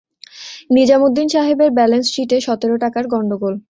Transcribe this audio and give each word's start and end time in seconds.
নিজামুদ্দিন 0.69 1.27
সাহেবের 1.29 1.69
ব্যালেন্স 1.71 2.05
শীটে 2.13 2.37
সতের 2.41 2.71
টাকার 2.83 3.05
গণ্ডগোল। 3.07 3.53